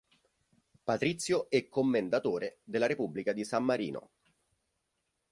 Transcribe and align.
Patrizio 0.83 1.47
e 1.51 1.69
commendatore 1.69 2.61
della 2.63 2.87
Repubblica 2.87 3.33
di 3.33 3.43
San 3.43 3.63
Marino. 3.63 4.09